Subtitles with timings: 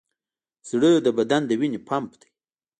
[0.69, 2.29] زړه د بدن د وینې پمپ دی.